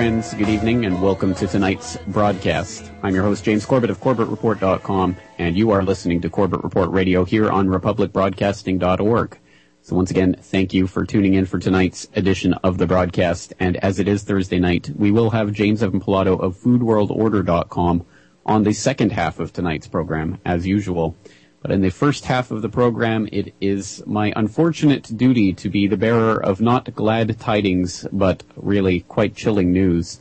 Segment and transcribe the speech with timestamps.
[0.00, 0.32] friends.
[0.32, 2.90] Good evening, and welcome to tonight's broadcast.
[3.02, 7.26] I'm your host, James Corbett of CorbettReport.com, and you are listening to Corbett Report Radio
[7.26, 9.38] here on RepublicBroadcasting.org.
[9.82, 13.52] So once again, thank you for tuning in for tonight's edition of the broadcast.
[13.60, 18.06] And as it is Thursday night, we will have James Evan Pilato of FoodWorldOrder.com
[18.46, 21.14] on the second half of tonight's program, as usual.
[21.62, 25.86] But in the first half of the program, it is my unfortunate duty to be
[25.86, 30.20] the bearer of not glad tidings, but really quite chilling news.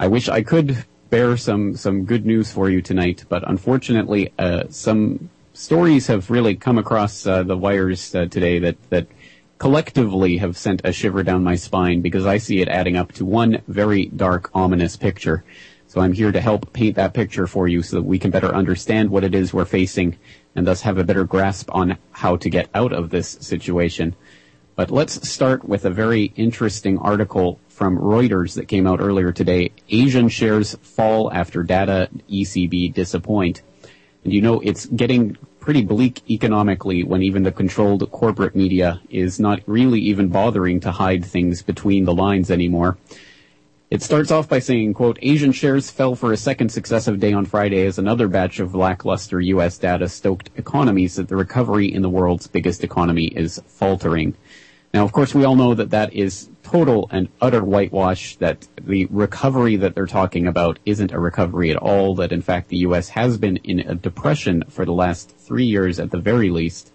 [0.00, 4.64] I wish I could bear some, some good news for you tonight, but unfortunately, uh,
[4.70, 9.06] some stories have really come across uh, the wires uh, today that, that
[9.58, 13.26] collectively have sent a shiver down my spine because I see it adding up to
[13.26, 15.44] one very dark, ominous picture.
[15.92, 18.54] So I'm here to help paint that picture for you so that we can better
[18.54, 20.16] understand what it is we're facing
[20.56, 24.16] and thus have a better grasp on how to get out of this situation.
[24.74, 29.72] But let's start with a very interesting article from Reuters that came out earlier today.
[29.90, 33.60] Asian shares fall after data ECB disappoint.
[34.24, 39.38] And you know, it's getting pretty bleak economically when even the controlled corporate media is
[39.38, 42.96] not really even bothering to hide things between the lines anymore.
[43.92, 47.44] It starts off by saying, quote, Asian shares fell for a second successive day on
[47.44, 49.76] Friday as another batch of lackluster U.S.
[49.76, 54.34] data stoked economies that the recovery in the world's biggest economy is faltering.
[54.94, 59.04] Now, of course, we all know that that is total and utter whitewash, that the
[59.10, 63.10] recovery that they're talking about isn't a recovery at all, that in fact the U.S.
[63.10, 66.92] has been in a depression for the last three years at the very least.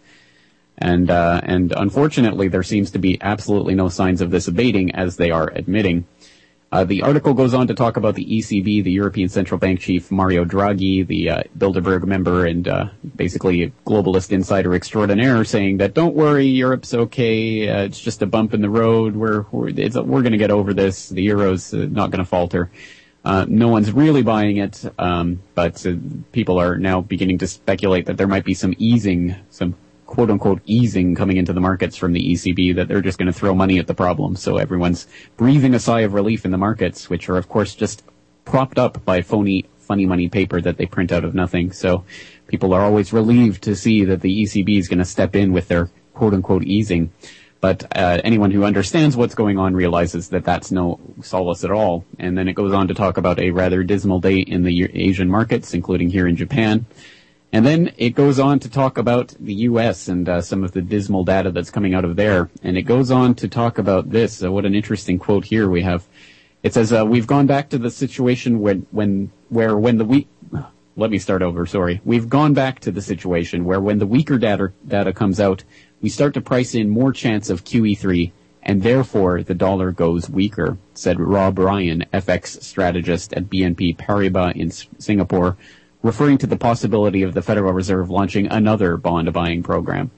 [0.80, 5.18] And, uh, and unfortunately, there seems to be absolutely no signs of this abating as
[5.18, 6.06] they are admitting.
[6.70, 10.12] Uh, the article goes on to talk about the ECB, the European Central Bank chief
[10.12, 15.94] Mario Draghi, the uh, Bilderberg member, and uh, basically a globalist insider extraordinaire, saying that
[15.94, 17.70] don't worry, Europe's okay.
[17.70, 19.16] Uh, it's just a bump in the road.
[19.16, 21.08] We're we're, we're going to get over this.
[21.08, 22.70] The euro's uh, not going to falter.
[23.24, 25.86] Uh, no one's really buying it, um, but
[26.32, 29.76] people are now beginning to speculate that there might be some easing, some
[30.08, 33.38] quote unquote easing coming into the markets from the ECB that they're just going to
[33.38, 34.36] throw money at the problem.
[34.36, 38.04] So everyone's breathing a sigh of relief in the markets, which are of course just
[38.46, 41.72] propped up by phony, funny money paper that they print out of nothing.
[41.74, 42.06] So
[42.48, 45.68] people are always relieved to see that the ECB is going to step in with
[45.68, 47.12] their quote unquote easing.
[47.60, 52.06] But uh, anyone who understands what's going on realizes that that's no solace at all.
[52.20, 55.30] And then it goes on to talk about a rather dismal day in the Asian
[55.30, 56.86] markets, including here in Japan.
[57.54, 60.10] And then it goes on to talk about the U.S.
[60.10, 62.50] and uh, some of the dismal data that's coming out of there.
[62.62, 64.44] And it goes on to talk about this.
[64.44, 66.06] Uh, what an interesting quote here we have.
[66.62, 70.28] It says, uh, "We've gone back to the situation when, when, where when the weak."
[70.98, 71.68] Let me start over.
[71.68, 72.02] Sorry.
[72.04, 75.64] We've gone back to the situation where when the weaker data data comes out,
[76.02, 78.32] we start to price in more chance of QE3,
[78.64, 84.72] and therefore the dollar goes weaker," said Rob Ryan, FX strategist at BNP Paribas in
[84.72, 85.56] Singapore
[86.08, 90.10] referring to the possibility of the Federal Reserve launching another bond buying program.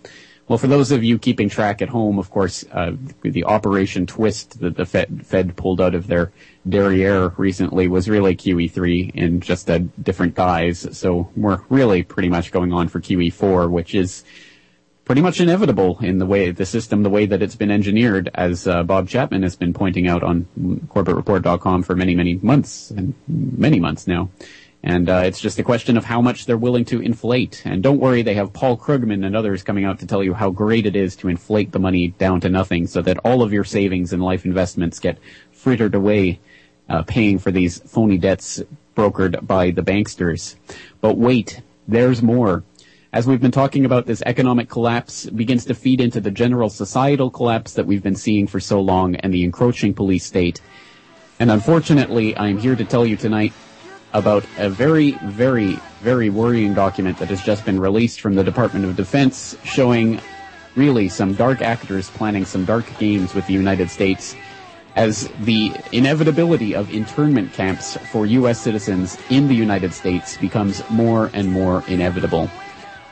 [0.47, 2.91] Well, for those of you keeping track at home, of course, uh,
[3.23, 6.31] the Operation Twist that the Fed, Fed, pulled out of their
[6.67, 10.87] derriere recently was really QE3 in just a different guise.
[10.97, 14.23] So we're really pretty much going on for QE4, which is
[15.05, 18.67] pretty much inevitable in the way the system, the way that it's been engineered, as
[18.67, 23.79] uh, Bob Chapman has been pointing out on CorbettReport.com for many, many months and many
[23.79, 24.29] months now.
[24.81, 27.61] And uh, it's just a question of how much they're willing to inflate.
[27.65, 30.51] And don't worry, they have Paul Krugman and others coming out to tell you how
[30.51, 33.65] great it is to inflate the money down to nothing so that all of your
[33.65, 35.17] savings and life investments get
[35.51, 36.39] frittered away
[36.87, 38.61] uh, paying for these phony debts
[38.95, 40.55] brokered by the banksters.
[41.01, 42.63] But wait, there's more.
[43.11, 47.29] As we've been talking about, this economic collapse begins to feed into the general societal
[47.29, 50.61] collapse that we've been seeing for so long and the encroaching police state.
[51.39, 53.51] And unfortunately, I'm here to tell you tonight
[54.13, 58.85] about a very, very, very worrying document that has just been released from the Department
[58.85, 60.19] of Defense showing
[60.75, 64.35] really some dark actors planning some dark games with the United States
[64.95, 68.59] as the inevitability of internment camps for U.S.
[68.59, 72.49] citizens in the United States becomes more and more inevitable.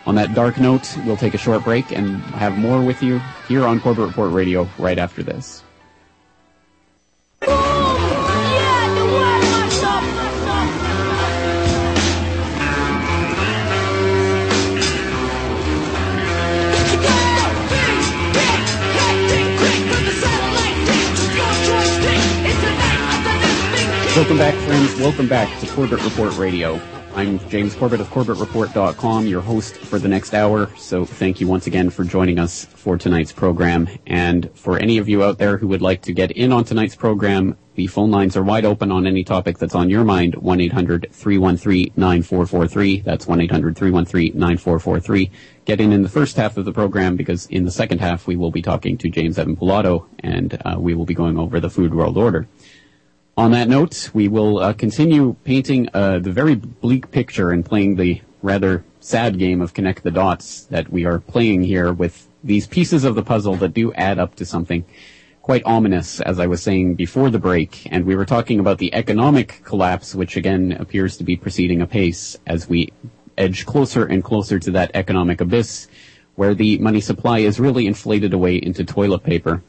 [0.06, 3.66] On that dark note, we'll take a short break and have more with you here
[3.66, 5.64] on Corbett Report Radio right after this.
[24.18, 25.00] Welcome back, friends.
[25.00, 26.82] Welcome back to Corbett Report Radio.
[27.14, 30.76] I'm James Corbett of CorbettReport.com, your host for the next hour.
[30.76, 33.88] So thank you once again for joining us for tonight's program.
[34.08, 36.96] And for any of you out there who would like to get in on tonight's
[36.96, 40.34] program, The phone lines are wide open on any topic that's on your mind.
[40.34, 43.04] 1-800-313-9443.
[43.04, 45.30] That's 1-800-313-9443.
[45.66, 48.36] Get in in the first half of the program because in the second half we
[48.36, 51.70] will be talking to James Evan Pilato and uh, we will be going over the
[51.70, 52.48] Food World Order.
[53.38, 57.96] On that note, we will uh, continue painting uh, the very bleak picture and playing
[57.96, 62.66] the rather sad game of connect the dots that we are playing here with these
[62.66, 64.84] pieces of the puzzle that do add up to something
[65.44, 67.88] quite ominous, as I was saying before the break.
[67.92, 72.38] And we were talking about the economic collapse, which again appears to be proceeding apace
[72.48, 72.92] as we
[73.38, 75.88] edge closer and closer to that economic abyss
[76.34, 79.62] where the money supply is really inflated away into toilet paper.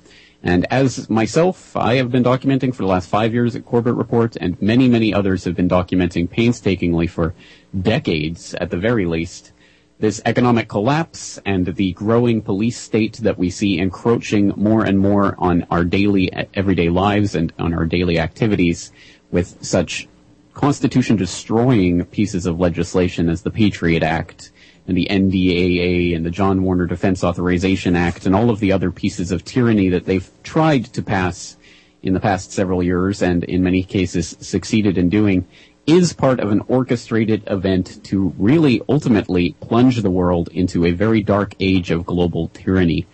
[0.43, 4.37] And as myself, I have been documenting for the last five years at Corbett Report,
[4.41, 7.35] and many, many others have been documenting painstakingly for
[7.79, 9.53] decades at the very least,
[9.99, 15.35] this economic collapse and the growing police state that we see encroaching more and more
[15.39, 18.93] on our daily, everyday lives and on our daily activities
[19.33, 20.09] with such
[20.55, 24.53] constitution destroying pieces of legislation as the Patriot Act
[24.89, 28.91] and the NDAA and the John Warner Defense Authorization Act and all of the other
[28.91, 31.57] pieces of tyranny that they've tried to pass
[32.03, 35.47] in the past several years and in many cases succeeded in doing
[35.87, 41.23] is part of an orchestrated event to really ultimately plunge the world into a very
[41.23, 43.07] dark age of global tyranny.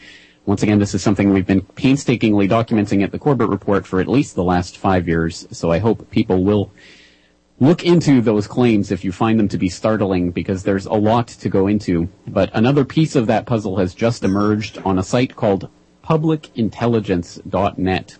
[0.46, 4.08] Once again, this is something we've been painstakingly documenting at the Corbett Report for at
[4.08, 6.70] least the last five years, so I hope people will
[7.60, 11.28] look into those claims if you find them to be startling because there's a lot
[11.28, 12.08] to go into.
[12.26, 15.70] But another piece of that puzzle has just emerged on a site called
[16.04, 18.18] publicintelligence.net.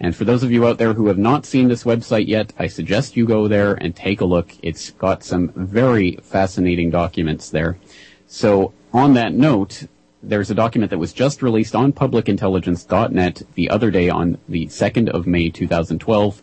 [0.00, 2.66] And for those of you out there who have not seen this website yet, I
[2.66, 4.52] suggest you go there and take a look.
[4.60, 7.78] It's got some very fascinating documents there.
[8.26, 9.86] So on that note,
[10.22, 15.10] there's a document that was just released on publicintelligence.net the other day on the 2nd
[15.10, 16.42] of May 2012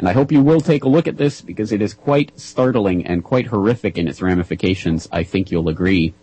[0.00, 3.06] And I hope you will take a look at this because it is quite startling
[3.06, 5.08] and quite horrific in its ramifications.
[5.12, 6.14] I think you'll agree.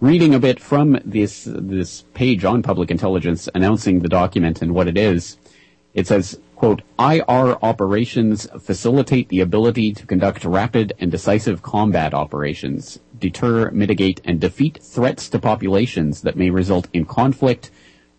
[0.00, 4.88] Reading a bit from this, this page on public intelligence announcing the document and what
[4.88, 5.38] it is,
[5.94, 12.98] it says, quote, IR operations facilitate the ability to conduct rapid and decisive combat operations
[13.18, 17.70] deter, mitigate, and defeat threats to populations that may result in conflict,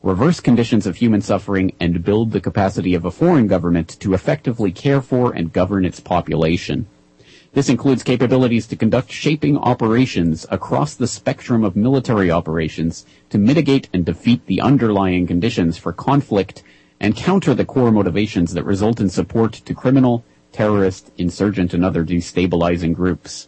[0.02, 4.72] reverse conditions of human suffering, and build the capacity of a foreign government to effectively
[4.72, 6.88] care for and govern its population.
[7.54, 13.88] This includes capabilities to conduct shaping operations across the spectrum of military operations to mitigate
[13.94, 16.64] and defeat the underlying conditions for conflict
[17.02, 22.06] and counter the core motivations that result in support to criminal, terrorist, insurgent, and other
[22.06, 23.48] destabilizing groups.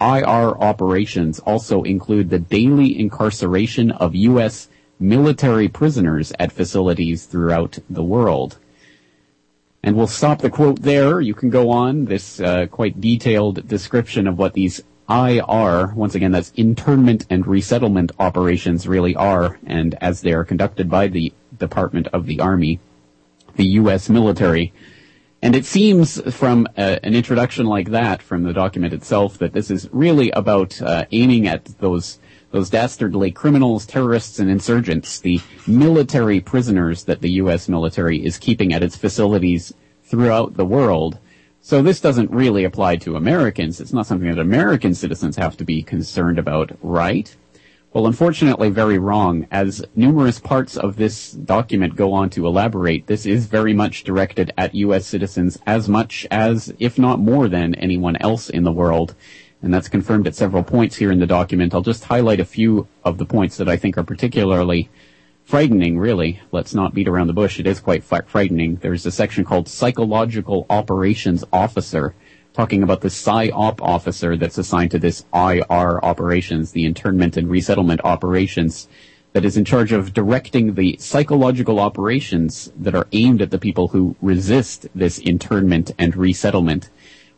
[0.00, 4.68] IR operations also include the daily incarceration of U.S.
[5.00, 8.58] military prisoners at facilities throughout the world.
[9.82, 11.20] And we'll stop the quote there.
[11.20, 16.30] You can go on this uh, quite detailed description of what these IR, once again,
[16.30, 22.08] that's internment and resettlement operations really are, and as they are conducted by the Department
[22.08, 22.80] of the Army,
[23.56, 24.08] the U.S.
[24.08, 24.72] military.
[25.42, 29.70] And it seems from uh, an introduction like that, from the document itself, that this
[29.70, 32.18] is really about uh, aiming at those
[32.50, 37.68] those dastardly criminals, terrorists, and insurgents, the military prisoners that the U.S.
[37.68, 41.18] military is keeping at its facilities throughout the world.
[41.60, 43.80] So this doesn't really apply to Americans.
[43.80, 47.34] It's not something that American citizens have to be concerned about, right?
[47.94, 49.46] Well, unfortunately, very wrong.
[49.52, 54.52] As numerous parts of this document go on to elaborate, this is very much directed
[54.58, 55.06] at U.S.
[55.06, 59.14] citizens as much as, if not more than, anyone else in the world.
[59.62, 61.72] And that's confirmed at several points here in the document.
[61.72, 64.90] I'll just highlight a few of the points that I think are particularly
[65.44, 66.40] frightening, really.
[66.50, 67.60] Let's not beat around the bush.
[67.60, 68.74] It is quite frightening.
[68.74, 72.16] There's a section called Psychological Operations Officer
[72.54, 78.00] talking about the PSYOP officer that's assigned to this IR operations, the internment and resettlement
[78.04, 78.88] operations,
[79.32, 83.88] that is in charge of directing the psychological operations that are aimed at the people
[83.88, 86.90] who resist this internment and resettlement.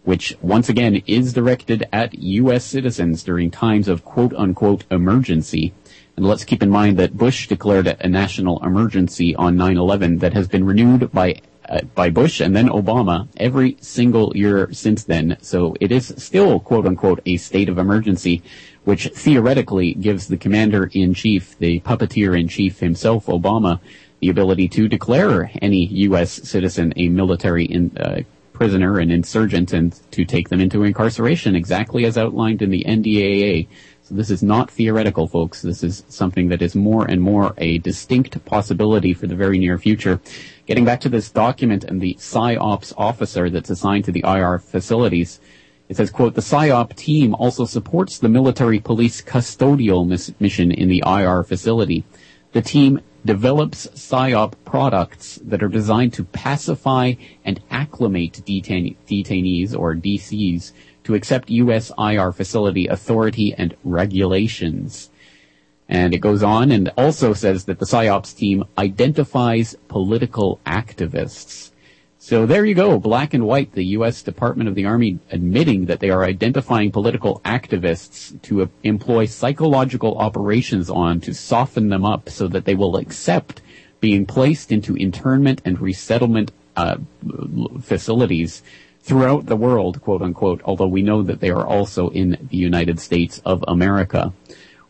[0.07, 2.65] which once again is directed at U.S.
[2.65, 5.75] citizens during times of quote unquote emergency.
[6.17, 10.47] And let's keep in mind that Bush declared a national emergency on 9-11 that has
[10.47, 15.37] been renewed by uh, by Bush and then Obama every single year since then.
[15.41, 18.43] So it is still quote unquote a state of emergency,
[18.85, 23.81] which theoretically gives the commander in chief, the puppeteer in chief himself, Obama,
[24.21, 26.33] the ability to declare any U.S.
[26.49, 28.23] citizen a military in, uh,
[28.57, 33.69] prisoner and insurgent and to take them into incarceration exactly as outlined in the NDAA.
[34.03, 35.61] So this is not theoretical, folks.
[35.61, 39.79] This is something that is more and more a distinct possibility for the very near
[39.79, 40.21] future.
[40.67, 45.39] Getting back to this document and the PSYOPs officer that's assigned to the IR facilities,
[45.89, 50.89] it says, quote, the PSYOP team also supports the military police custodial miss- mission in
[50.89, 52.05] the IR facility.
[52.51, 59.95] The team develops PSYOP products that are designed to pacify and acclimate detain- detainees or
[59.95, 60.73] DCs
[61.05, 61.93] to accept U.S.
[61.97, 65.11] IR facility authority and regulations.
[65.89, 71.71] And it goes on and also says that the PSYOPs team identifies political activists.
[72.19, 74.21] So there you go, black and white, the U.S.
[74.21, 80.19] Department of the Army admitting that they are identifying political activists to uh, employ psychological
[80.19, 83.63] operations on to soften them up so that they will accept
[84.01, 86.97] being placed into internment and resettlement uh,
[87.81, 88.63] facilities
[89.03, 92.99] throughout the world, quote unquote, although we know that they are also in the United
[92.99, 94.33] States of America,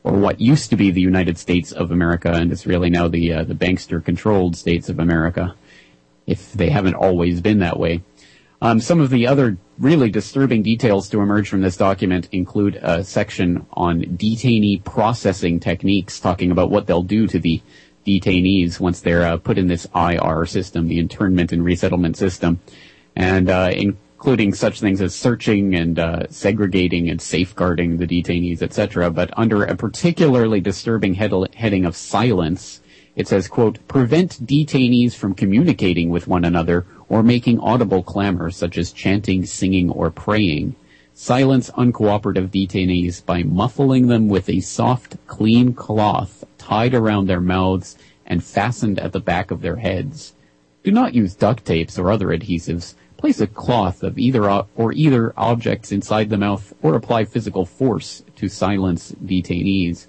[0.06, 3.32] or what used to be the United States of America, and is really now the
[3.32, 5.54] uh, the bankster-controlled states of America
[6.28, 8.02] if they haven't always been that way.
[8.62, 13.04] Um, some of the other really disturbing details to emerge from this document include a
[13.04, 17.60] section on detainee processing techniques, talking about what they'll do to the
[18.06, 22.60] detainees once they're uh, put in this IR system, the internment and resettlement system,
[23.16, 23.70] and uh,
[24.26, 29.09] including such things as searching and uh, segregating and safeguarding the detainees, etc.
[29.09, 32.80] But under a particularly disturbing head- heading of silence,
[33.14, 38.78] it says, quote, prevent detainees from communicating with one another or making audible clamor such
[38.78, 40.75] as chanting, singing, or praying.
[41.14, 47.97] Silence uncooperative detainees by muffling them with a soft, clean cloth tied around their mouths
[48.26, 50.35] and fastened at the back of their heads.
[50.83, 52.95] Do not use duct tapes or other adhesives.
[53.26, 58.23] Place a cloth of either or either objects inside the mouth or apply physical force
[58.37, 60.06] to silence detainees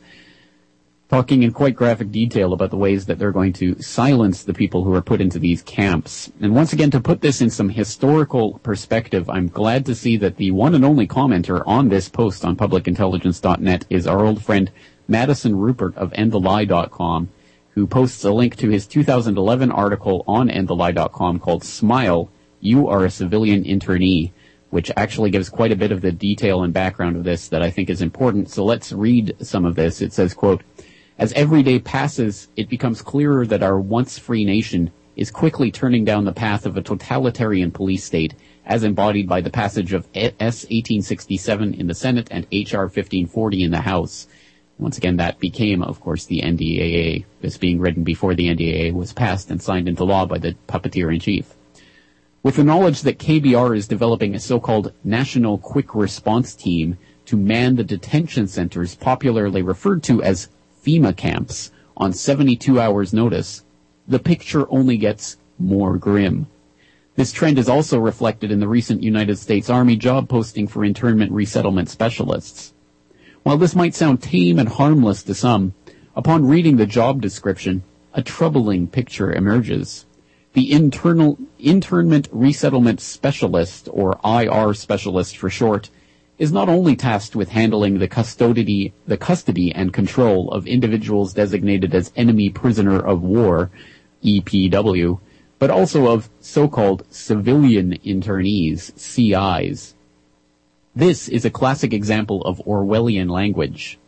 [1.10, 4.84] talking in quite graphic detail about the ways that they're going to silence the people
[4.84, 6.32] who are put into these camps.
[6.42, 10.38] And once again, to put this in some historical perspective, I'm glad to see that
[10.38, 14.70] the one and only commenter on this post on publicintelligence.net is our old friend
[15.08, 17.30] Madison Ruppert of endthelie.com,
[17.72, 23.10] who posts a link to his 2011 article on endthelie.com called Smile, You Are a
[23.10, 24.32] Civilian Internee,
[24.70, 27.70] which actually gives quite a bit of the detail and background of this that I
[27.70, 28.50] think is important.
[28.50, 30.02] So let's read some of this.
[30.02, 30.64] It says, quote,
[31.18, 36.06] as every day passes, it becomes clearer that our once free nation is quickly turning
[36.06, 38.36] down the path of a totalitarian police state,
[38.66, 43.72] as embodied by the passage of S 1867 in the Senate and HR 1540 in
[43.72, 44.28] the House.
[44.78, 49.12] Once again, that became, of course, the NDAA, this being written before the NDAA was
[49.12, 51.57] passed and signed into law by the puppeteer in chief.
[52.44, 57.76] With the knowledge that KBR is developing a so-called National Quick Response Team to man
[57.76, 60.50] the detention centers popularly referred to as
[60.86, 63.64] FEMA camps on 72 hours notice,
[64.08, 66.48] the picture only gets more grim.
[67.16, 71.32] This trend is also reflected in the recent United States Army job posting for internment
[71.32, 72.74] resettlement specialists.
[73.42, 75.74] While this might sound tame and harmless to some,
[76.16, 80.06] upon reading the job description, a troubling picture emerges.
[80.58, 85.92] The internal internment resettlement specialist, or IR specialist for short,
[86.40, 91.94] is not only tasked with handling the custody, the custody and control of individuals designated
[91.94, 93.70] as enemy prisoner of war,
[94.24, 95.20] EPW,
[95.60, 99.94] but also of so-called civilian internees, CIs.
[100.96, 104.00] This is a classic example of Orwellian language.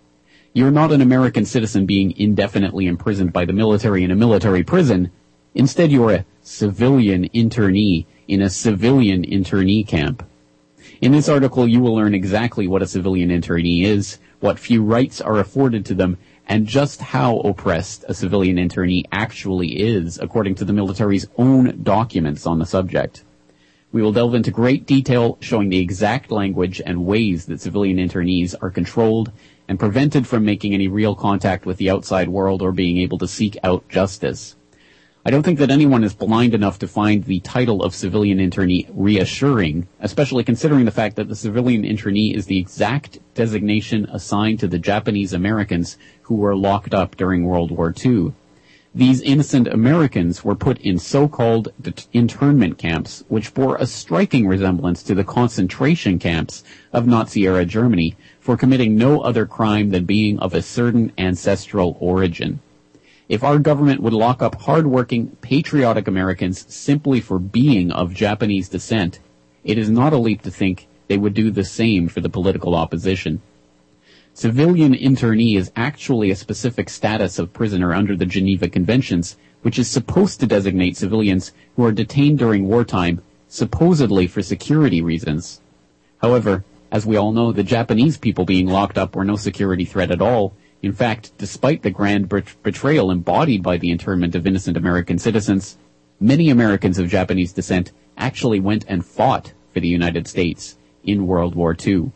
[0.53, 5.11] You're not an American citizen being indefinitely imprisoned by the military in a military prison.
[5.55, 10.23] Instead, you're a civilian internee in a civilian internee camp.
[11.01, 15.21] In this article, you will learn exactly what a civilian internee is, what few rights
[15.21, 20.65] are afforded to them, and just how oppressed a civilian internee actually is, according to
[20.65, 23.23] the military's own documents on the subject.
[23.91, 28.53] We will delve into great detail showing the exact language and ways that civilian internees
[28.61, 29.31] are controlled
[29.67, 33.27] and prevented from making any real contact with the outside world or being able to
[33.27, 34.55] seek out justice.
[35.29, 38.87] I don't think that anyone is blind enough to find the title of civilian internee
[38.91, 44.67] reassuring, especially considering the fact that the civilian internee is the exact designation assigned to
[44.67, 48.33] the Japanese Americans who were locked up during World War II.
[48.95, 51.67] These innocent Americans were put in so-called
[52.11, 58.57] internment camps, which bore a striking resemblance to the concentration camps of Nazi-era Germany for
[58.57, 62.61] committing no other crime than being of a certain ancestral origin.
[63.29, 69.19] If our government would lock up hardworking, patriotic Americans simply for being of Japanese descent,
[69.63, 72.73] it is not a leap to think they would do the same for the political
[72.73, 73.39] opposition.
[74.33, 79.87] Civilian internee is actually a specific status of prisoner under the Geneva Conventions, which is
[79.87, 85.61] supposed to designate civilians who are detained during wartime, supposedly for security reasons.
[86.19, 90.09] However, as we all know, the Japanese people being locked up were no security threat
[90.09, 95.19] at all, in fact, despite the grand betrayal embodied by the internment of innocent American
[95.19, 95.77] citizens,
[96.19, 101.55] many Americans of Japanese descent actually went and fought for the United States in World
[101.55, 102.11] War II.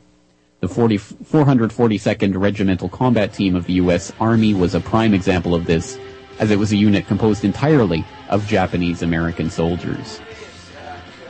[0.62, 4.14] The 40, 442nd Regimental Combat Team of the U.S.
[4.20, 6.00] Army was a prime example of this,
[6.40, 10.22] as it was a unit composed entirely of Japanese American soldiers.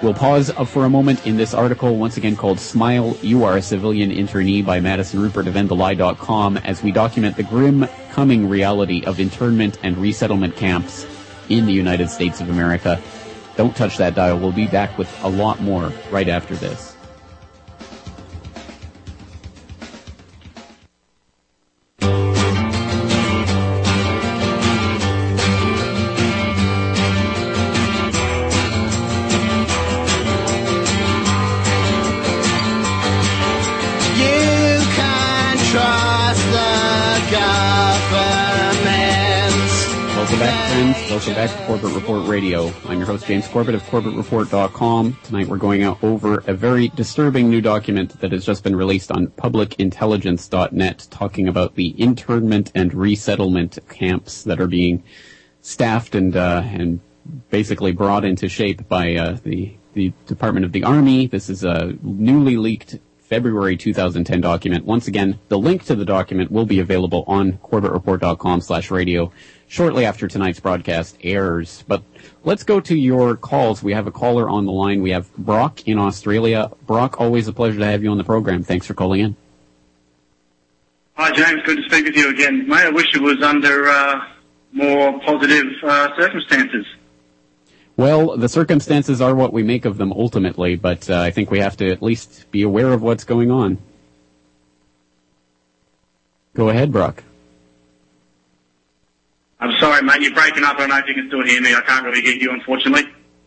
[0.03, 3.55] We'll pause uh, for a moment in this article, once again called Smile, You Are
[3.55, 9.05] a Civilian Internee by Madison Ruppert of EndTheLie.com, as we document the grim coming reality
[9.05, 11.07] of internment and resettlement camps
[11.47, 13.01] in the United States of America.
[13.55, 14.37] Don't touch that dial.
[14.37, 16.92] We'll be back with a lot more right after this.
[42.33, 42.73] Radio.
[42.87, 45.19] I'm your host, James Corbett of CorbettReport.com.
[45.23, 49.11] Tonight we're going out over a very disturbing new document that has just been released
[49.11, 55.03] on publicintelligence.net talking about the internment and resettlement camps that are being
[55.61, 57.01] staffed and, uh, and
[57.51, 61.27] basically brought into shape by uh, the, the Department of the Army.
[61.27, 62.97] This is a newly leaked
[63.33, 64.85] February 2010 document.
[64.85, 69.31] Once again, the link to the document will be available on CorbettReport.com slash radio
[69.67, 71.83] shortly after tonight's broadcast airs.
[71.87, 72.03] But
[72.43, 73.81] let's go to your calls.
[73.81, 75.01] We have a caller on the line.
[75.01, 76.69] We have Brock in Australia.
[76.85, 78.61] Brock, always a pleasure to have you on the program.
[78.61, 79.35] Thanks for calling in.
[81.15, 81.63] Hi, James.
[81.65, 82.67] Good to speak with you again.
[82.67, 84.27] Mate, I wish it was under uh,
[84.73, 86.85] more positive uh, circumstances.
[87.95, 91.59] Well, the circumstances are what we make of them ultimately, but uh, I think we
[91.59, 93.77] have to at least be aware of what's going on.
[96.55, 97.23] Go ahead, Brock.
[99.59, 100.21] I'm sorry, mate.
[100.21, 100.75] You're breaking up.
[100.75, 101.73] I don't know if you can still hear me.
[101.73, 103.05] I can't really hear you, unfortunately.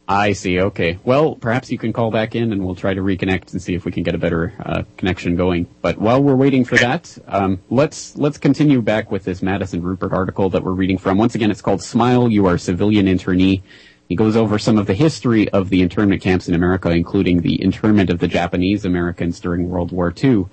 [0.09, 0.61] I see.
[0.61, 0.99] Okay.
[1.05, 3.85] Well, perhaps you can call back in and we'll try to reconnect and see if
[3.85, 5.67] we can get a better uh, connection going.
[5.83, 10.13] But while we're waiting for that, um, let's let's continue back with this Madison Ruppert
[10.13, 11.19] article that we're reading from.
[11.19, 13.63] Once again, it's called "Smile, You Are Civilian Internee."
[14.09, 17.61] He goes over some of the history of the internment camps in America, including the
[17.61, 20.47] internment of the Japanese Americans during World War II.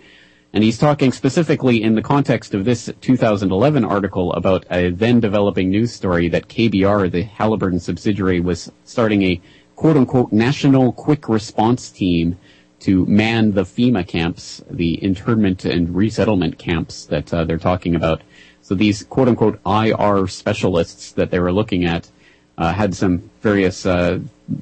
[0.54, 5.70] And he's talking specifically in the context of this 2011 article about a then developing
[5.70, 9.42] news story that KBR, the Halliburton subsidiary, was starting a
[9.76, 12.38] quote unquote national quick response team
[12.82, 18.22] to man the FEMA camps, the internment and resettlement camps that uh, they're talking about.
[18.62, 22.12] So these quote unquote IR specialists that they were looking at
[22.58, 24.20] uh, had some various uh,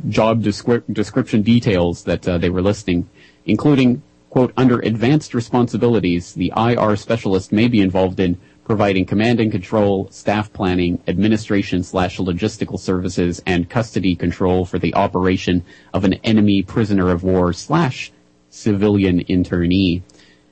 [0.10, 3.10] job descri- description details that uh, they were listing,
[3.46, 9.52] including, quote, under advanced responsibilities, the IR specialist may be involved in providing command and
[9.52, 16.14] control, staff planning, administration slash logistical services, and custody control for the operation of an
[16.24, 18.12] enemy prisoner of war slash
[18.50, 20.02] civilian internee.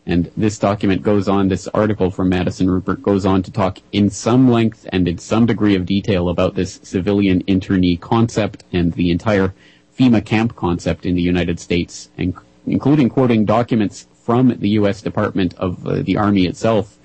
[0.06, 4.10] And this document goes on, this article from Madison Ruppert goes on to talk in
[4.10, 9.12] some length and in some degree of detail about this civilian internee concept and the
[9.12, 9.54] entire
[9.98, 12.34] FEMA camp concept in the United States, and
[12.66, 15.02] including quoting documents from the U.S.
[15.02, 16.98] Department of uh, the Army itself,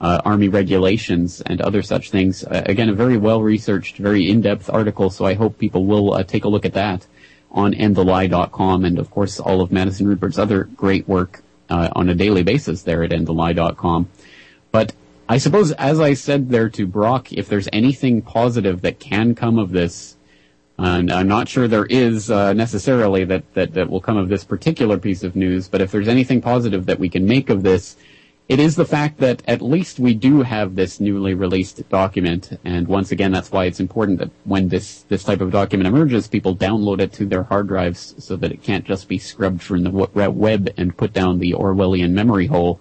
[0.00, 2.44] uh, Army regulations and other such things.
[2.44, 6.22] Uh, again, a very well researched, very in-depth article, so I hope people will uh,
[6.24, 7.06] take a look at that
[7.52, 11.41] on endthelie.com and of course all of Madison Ruppert's other great work
[11.72, 14.08] uh, on a daily basis there at endthelie.com.
[14.70, 14.92] But
[15.28, 19.58] I suppose, as I said there to Brock, if there's anything positive that can come
[19.58, 20.16] of this,
[20.78, 24.44] and I'm not sure there is uh, necessarily that, that, that will come of this
[24.44, 27.96] particular piece of news, but if there's anything positive that we can make of this,
[28.48, 32.88] it is the fact that at least we do have this newly released document, and
[32.88, 36.56] once again, that's why it's important that when this this type of document emerges, people
[36.56, 39.90] download it to their hard drives so that it can't just be scrubbed from the
[39.90, 42.80] web and put down the Orwellian memory hole.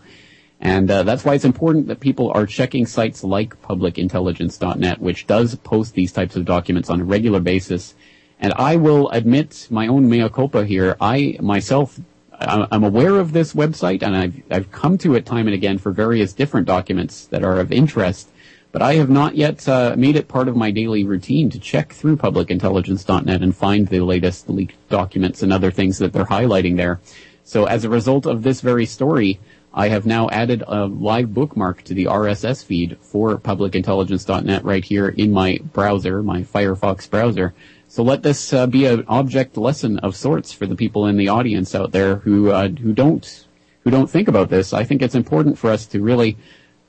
[0.60, 5.56] And uh, that's why it's important that people are checking sites like publicintelligence.net, which does
[5.56, 7.96] post these types of documents on a regular basis.
[8.40, 10.98] And I will admit my own mea culpa here.
[11.00, 12.00] I myself
[12.42, 15.92] I'm aware of this website and I've, I've come to it time and again for
[15.92, 18.30] various different documents that are of interest,
[18.72, 21.94] but I have not yet uh, made it part of my daily routine to check
[21.94, 27.00] through publicintelligence.net and find the latest leaked documents and other things that they're highlighting there.
[27.44, 29.40] So as a result of this very story,
[29.74, 35.10] I have now added a live bookmark to the RSS feed for publicintelligence.net right here
[35.10, 37.54] in my browser, my Firefox browser.
[37.92, 41.28] So let this uh, be an object lesson of sorts for the people in the
[41.28, 43.46] audience out there who uh, who don't
[43.84, 44.72] who don't think about this.
[44.72, 46.38] I think it's important for us to really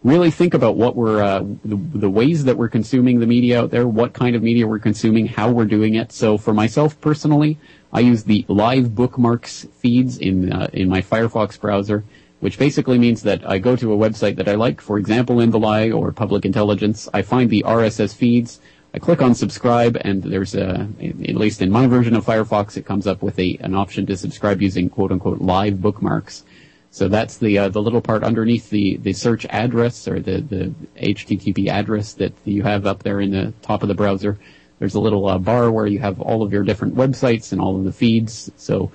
[0.04, 3.72] really think about what we're uh, the, the ways that we're consuming the media out
[3.72, 6.12] there, what kind of media we're consuming, how we're doing it.
[6.12, 7.58] So for myself personally,
[7.92, 12.04] I use the live bookmarks feeds in uh, in my Firefox browser
[12.38, 15.54] which basically means that I go to a website that I like, for example, End
[15.54, 17.08] the Lie or Public Intelligence.
[17.14, 18.60] I find the RSS feeds.
[18.94, 22.84] I click on subscribe, and there's a, at least in my version of Firefox, it
[22.84, 26.44] comes up with a an option to subscribe using quote unquote live bookmarks.
[26.90, 30.74] So that's the uh, the little part underneath the, the search address or the, the
[31.00, 34.38] HTTP address that you have up there in the top of the browser.
[34.78, 37.78] There's a little uh, bar where you have all of your different websites and all
[37.78, 38.50] of the feeds.
[38.56, 38.92] So,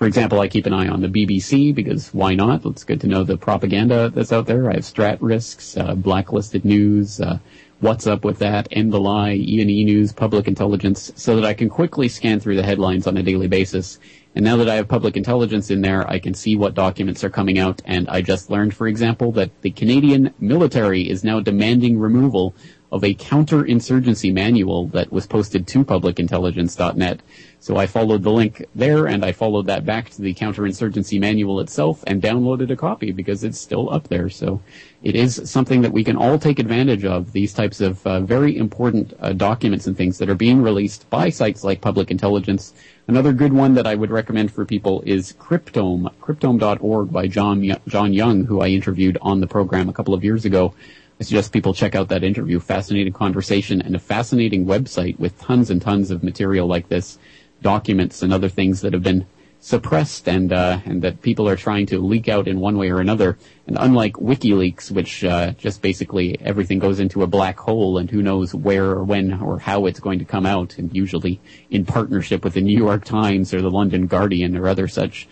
[0.00, 2.64] for example, I keep an eye on the BBC because why not?
[2.64, 4.70] It's good to know the propaganda that's out there.
[4.70, 7.38] I have Stratrisks, uh, blacklisted news, uh,
[7.80, 11.68] what's up with that, end the lie, E&E News, Public Intelligence, so that I can
[11.68, 13.98] quickly scan through the headlines on a daily basis.
[14.34, 17.28] And now that I have Public Intelligence in there, I can see what documents are
[17.28, 17.82] coming out.
[17.84, 22.54] And I just learned, for example, that the Canadian military is now demanding removal
[22.92, 27.20] of a counterinsurgency manual that was posted to publicintelligence.net.
[27.60, 31.60] So I followed the link there and I followed that back to the counterinsurgency manual
[31.60, 34.28] itself and downloaded a copy because it's still up there.
[34.28, 34.60] So
[35.02, 38.56] it is something that we can all take advantage of, these types of uh, very
[38.56, 42.74] important uh, documents and things that are being released by sites like Public Intelligence.
[43.06, 48.12] Another good one that I would recommend for people is Cryptome, cryptome.org by John, John
[48.12, 50.74] Young, who I interviewed on the program a couple of years ago.
[51.20, 52.58] I suggest people check out that interview.
[52.60, 57.18] Fascinating conversation and a fascinating website with tons and tons of material like this,
[57.60, 59.26] documents and other things that have been
[59.60, 63.00] suppressed and uh, and that people are trying to leak out in one way or
[63.00, 63.36] another.
[63.66, 68.22] And unlike WikiLeaks, which uh, just basically everything goes into a black hole and who
[68.22, 72.44] knows where or when or how it's going to come out, and usually in partnership
[72.44, 75.28] with the New York Times or the London Guardian or other such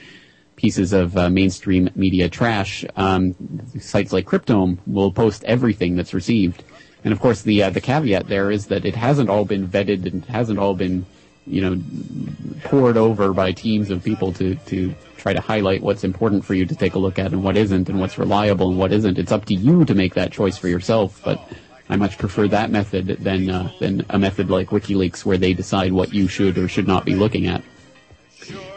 [0.59, 3.35] pieces of uh, mainstream media trash, um,
[3.79, 6.65] sites like Cryptome will post everything that's received.
[7.05, 10.05] And of course, the uh, the caveat there is that it hasn't all been vetted
[10.05, 11.07] and hasn't all been
[11.49, 11.81] you know,
[12.65, 16.67] poured over by teams of people to, to try to highlight what's important for you
[16.67, 19.19] to take a look at and what isn't and what's reliable and what isn't.
[19.19, 21.41] It's up to you to make that choice for yourself, but
[21.89, 25.93] I much prefer that method than, uh, than a method like WikiLeaks where they decide
[25.93, 27.63] what you should or should not be looking at.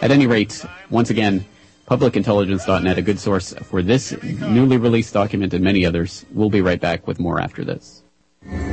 [0.01, 1.45] At any rate, once again,
[1.91, 6.25] publicintelligence.net, a good source for this newly released document and many others.
[6.31, 8.01] We'll be right back with more after this.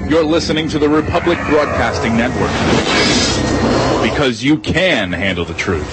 [0.08, 2.52] You're listening to the Republic Broadcasting Network
[4.08, 5.92] because you can handle the truth.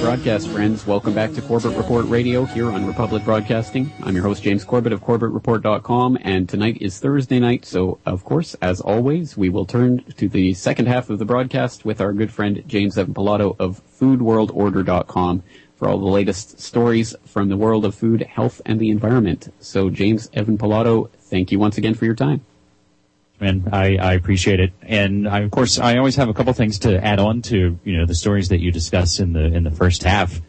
[0.00, 0.86] Broadcast, friends.
[0.86, 3.92] Welcome back to Corbett Report Radio here on Republic Broadcasting.
[4.02, 8.54] I'm your host, James Corbett of CorbettReport.com, and tonight is Thursday night, so of course,
[8.62, 12.32] as always, we will turn to the second half of the broadcast with our good
[12.32, 15.42] friend James Evan Pilato of FoodWorldOrder.com
[15.76, 19.52] for all the latest stories from the world of food, health, and the environment.
[19.60, 22.44] So, James Evan Pilato, thank you once again for your time
[23.40, 24.72] and I, I appreciate it.
[24.82, 27.96] And I, of course, I always have a couple things to add on to you
[27.96, 30.40] know the stories that you discussed in the in the first half.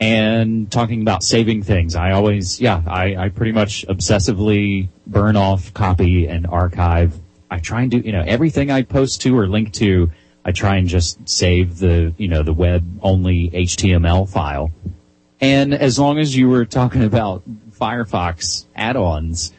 [0.00, 5.74] And talking about saving things, I always, yeah, I, I pretty much obsessively burn off,
[5.74, 7.18] copy, and archive.
[7.50, 10.12] I try and do, you know, everything I post to or link to,
[10.44, 14.70] I try and just save the, you know, the web only HTML file.
[15.40, 19.52] And as long as you were talking about Firefox add-ons,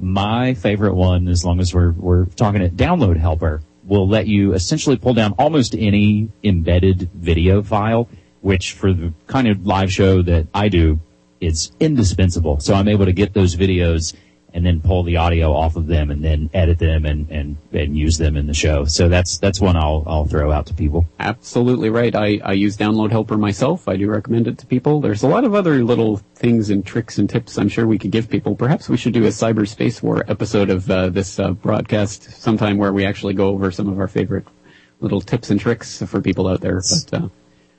[0.00, 4.54] my favorite one, as long as we're, we're talking at download helper, will let you
[4.54, 8.08] essentially pull down almost any embedded video file
[8.40, 11.00] which for the kind of live show that I do,
[11.40, 12.60] it's indispensable.
[12.60, 14.14] So I'm able to get those videos
[14.52, 17.96] and then pull the audio off of them and then edit them and, and, and
[17.96, 18.84] use them in the show.
[18.84, 21.06] So that's, that's one I'll, I'll throw out to people.
[21.18, 22.14] Absolutely right.
[22.14, 23.88] I, I use Download Helper myself.
[23.88, 25.00] I do recommend it to people.
[25.00, 28.10] There's a lot of other little things and tricks and tips I'm sure we could
[28.10, 28.54] give people.
[28.56, 32.92] Perhaps we should do a cyberspace war episode of uh, this uh, broadcast sometime where
[32.92, 34.46] we actually go over some of our favorite
[35.00, 36.80] little tips and tricks for people out there.
[36.80, 37.28] But, uh,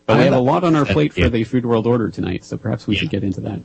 [0.05, 2.57] but we have a lot on our plate for the Food World Order tonight, so
[2.57, 3.01] perhaps we yeah.
[3.01, 3.61] should get into that.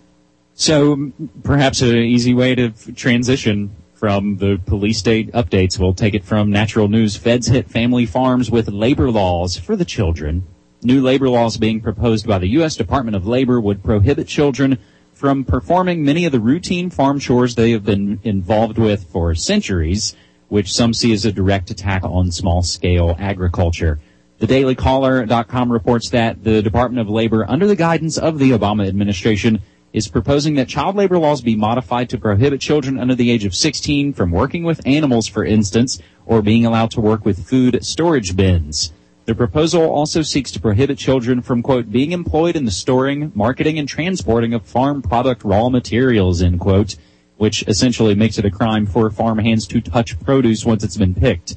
[0.58, 1.12] So
[1.44, 5.78] perhaps an easy way to transition from the police state updates.
[5.78, 7.14] We'll take it from natural news.
[7.14, 10.46] Feds hit family farms with labor laws for the children.
[10.82, 12.74] New labor laws being proposed by the U.S.
[12.74, 14.78] Department of Labor would prohibit children
[15.12, 20.16] from performing many of the routine farm chores they have been involved with for centuries,
[20.48, 23.98] which some see as a direct attack on small scale agriculture.
[24.38, 29.62] The dailycaller.com reports that the Department of Labor, under the guidance of the Obama administration,
[29.96, 33.54] is proposing that child labor laws be modified to prohibit children under the age of
[33.54, 38.36] 16 from working with animals, for instance, or being allowed to work with food storage
[38.36, 38.92] bins.
[39.24, 43.78] The proposal also seeks to prohibit children from, quote, being employed in the storing, marketing,
[43.78, 46.96] and transporting of farm product raw materials, end quote,
[47.38, 51.14] which essentially makes it a crime for farm hands to touch produce once it's been
[51.14, 51.56] picked.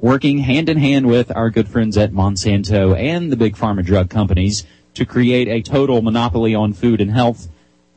[0.00, 4.10] Working hand in hand with our good friends at Monsanto and the big pharma drug
[4.10, 7.46] companies to create a total monopoly on food and health,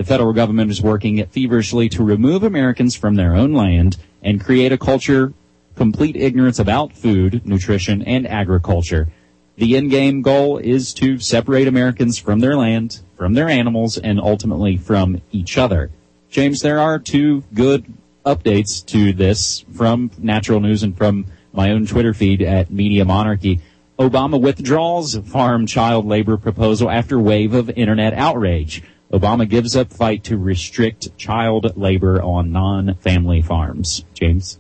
[0.02, 4.72] the federal government is working feverishly to remove Americans from their own land and create
[4.72, 5.32] a culture
[5.76, 9.10] complete ignorance about food, nutrition, and agriculture.
[9.58, 14.20] The end game goal is to separate Americans from their land, from their animals, and
[14.20, 15.92] ultimately from each other.
[16.32, 17.86] James, there are two good
[18.26, 23.60] updates to this from Natural News and from my own Twitter feed at Media Monarchy.
[24.00, 28.82] Obama withdraws farm child labor proposal after wave of internet outrage.
[29.12, 34.06] Obama gives up fight to restrict child labor on non-family farms.
[34.14, 34.58] James?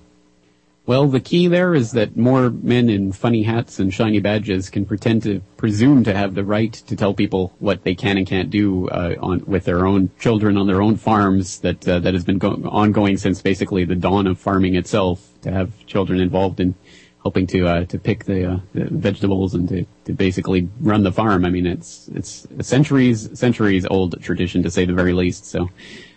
[0.86, 4.86] Well, the key there is that more men in funny hats and shiny badges can
[4.86, 8.50] pretend to presume to have the right to tell people what they can and can't
[8.50, 11.60] do uh, on with their own children on their own farms.
[11.60, 15.28] That uh, that has been go- ongoing since basically the dawn of farming itself.
[15.44, 16.76] To have children involved in
[17.24, 21.12] helping to uh, to pick the, uh, the, vegetables and to, to basically run the
[21.12, 21.46] farm.
[21.46, 25.46] I mean, it's it's a centuries centuries old tradition to say the very least.
[25.46, 25.70] So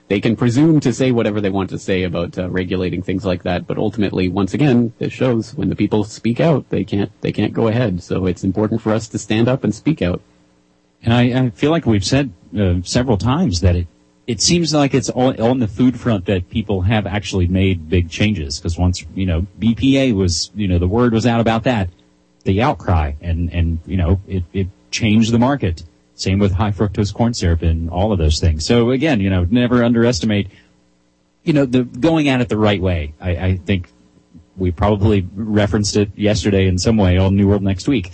[0.08, 3.42] they can presume to say whatever they want to say about uh, regulating things like
[3.44, 7.32] that, but ultimately, once again, this shows when the people speak out, they can't they
[7.32, 8.02] can't go ahead.
[8.02, 10.20] So it's important for us to stand up and speak out.
[11.02, 13.86] And I, I feel like we've said uh, several times that it
[14.26, 18.08] it seems like it's on, on the food front that people have actually made big
[18.08, 21.90] changes because once you know BPA was you know the word was out about that,
[22.44, 25.84] the outcry and and you know it it changed the market.
[26.14, 28.64] Same with high fructose corn syrup and all of those things.
[28.64, 30.48] So again, you know, never underestimate,
[31.42, 33.14] you know, the going at it the right way.
[33.20, 33.90] I, I think
[34.56, 38.12] we probably referenced it yesterday in some way on New World Next Week.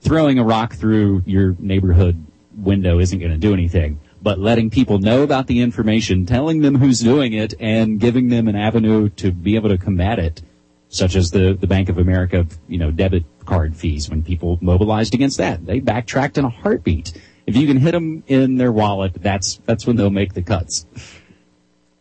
[0.00, 2.24] Throwing a rock through your neighborhood
[2.56, 6.74] window isn't going to do anything but letting people know about the information, telling them
[6.74, 10.42] who's doing it, and giving them an avenue to be able to combat it,
[10.88, 15.14] such as the, the Bank of America, you know, debit card fees when people mobilized
[15.14, 15.64] against that.
[15.64, 17.12] They backtracked in a heartbeat.
[17.46, 20.86] If you can hit them in their wallet, that's, that's when they'll make the cuts.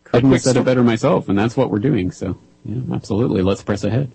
[0.05, 2.09] Couldn't have said it better myself, and that's what we're doing.
[2.09, 3.43] So, yeah, absolutely.
[3.43, 4.11] Let's press ahead.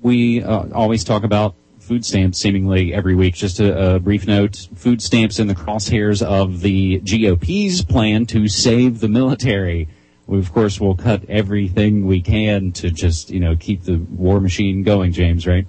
[0.00, 3.34] We uh, always talk about food stamps seemingly every week.
[3.34, 8.48] Just a, a, brief note, food stamps in the crosshairs of the GOP's plan to
[8.48, 9.88] save the military.
[10.26, 14.40] We, of course, will cut everything we can to just, you know, keep the war
[14.40, 15.66] machine going, James, right?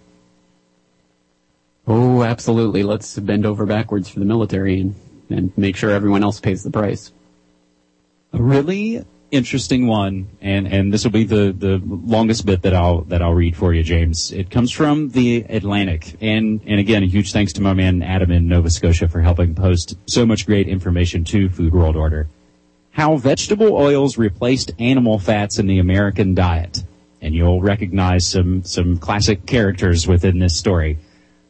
[1.87, 2.83] Oh, absolutely.
[2.83, 4.95] Let's bend over backwards for the military and,
[5.29, 7.11] and make sure everyone else pays the price.
[8.31, 13.21] Really interesting one, and, and this will be the, the longest bit that I'll that
[13.21, 14.31] I'll read for you, James.
[14.31, 18.31] It comes from the Atlantic, and and again, a huge thanks to my man Adam
[18.31, 22.29] in Nova Scotia for helping post so much great information to Food World Order.
[22.91, 26.83] How vegetable oils replaced animal fats in the American diet,
[27.19, 30.99] and you'll recognize some some classic characters within this story.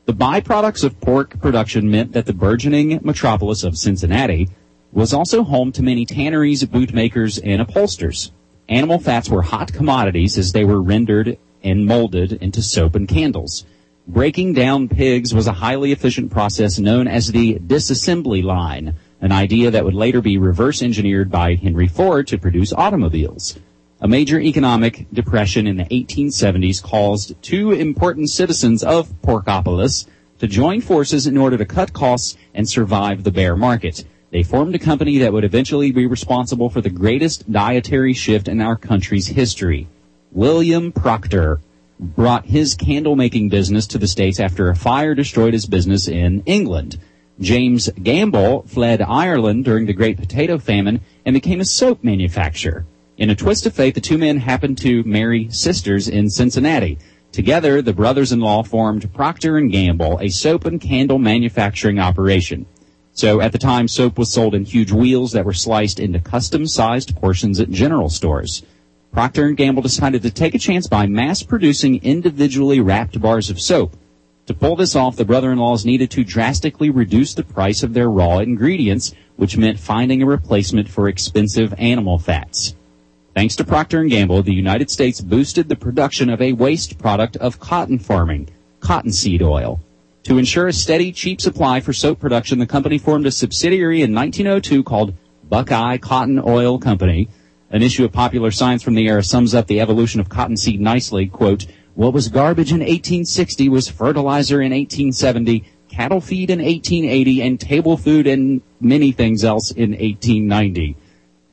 [0.06, 4.50] The byproducts of pork production meant that the burgeoning metropolis of Cincinnati
[4.94, 8.32] was also home to many tanneries, bootmakers, and upholsters.
[8.70, 13.66] Animal fats were hot commodities as they were rendered and molded into soap and candles.
[14.08, 19.72] Breaking down pigs was a highly efficient process known as the disassembly line, an idea
[19.72, 23.58] that would later be reverse engineered by Henry Ford to produce automobiles.
[24.02, 30.06] A major economic depression in the 1870s caused two important citizens of Porkopolis
[30.40, 34.04] to join forces in order to cut costs and survive the bear market.
[34.34, 38.62] They formed a company that would eventually be responsible for the greatest dietary shift in
[38.62, 39.88] our country's history.
[40.32, 41.60] William Procter
[42.00, 46.42] brought his candle making business to the States after a fire destroyed his business in
[46.48, 46.98] England.
[47.40, 52.88] James Gamble fled Ireland during the Great Potato Famine and became a soap manufacturer.
[53.20, 56.98] In a twist of fate, the two men happened to marry sisters in Cincinnati.
[57.32, 62.66] Together, the brothers-in-law formed Procter & Gamble, a soap and candle manufacturing operation.
[63.14, 67.16] So at the time, soap was sold in huge wheels that were sliced into custom-sized
[67.16, 68.64] portions at general stores.
[69.12, 73.62] Procter & Gamble decided to take a chance by mass producing individually wrapped bars of
[73.62, 73.96] soap.
[74.48, 78.40] To pull this off, the brother-in-laws needed to drastically reduce the price of their raw
[78.40, 82.76] ingredients, which meant finding a replacement for expensive animal fats.
[83.36, 87.38] Thanks to Procter & Gamble, the United States boosted the production of a waste product
[87.38, 88.50] of cotton farming,
[88.80, 89.80] cottonseed oil.
[90.24, 94.16] To ensure a steady, cheap supply for soap production, the company formed a subsidiary in
[94.16, 95.14] 1902 called
[95.50, 97.28] Buckeye Cotton Oil Company,
[97.72, 101.26] an issue of popular science from the era sums up the evolution of cottonseed nicely.
[101.26, 107.60] Quote, what was garbage in 1860 was fertilizer in 1870, cattle feed in 1880, and
[107.60, 110.96] table food and many things else in 1890.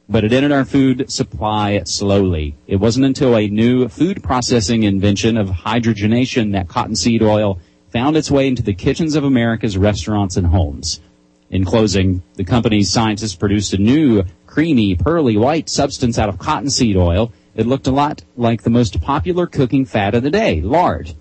[0.09, 2.57] But it entered our food supply slowly.
[2.69, 7.61] It wasn't until a new food processing invention of hydrogenation that cottonseed oil
[7.93, 11.01] found its way into the kitchens of America's restaurants and homes.
[11.51, 16.97] In closing, the company's scientists produced a new creamy, pearly white substance out of cottonseed
[16.97, 17.33] oil.
[17.55, 21.15] It looked a lot like the most popular cooking fat of the day, lard.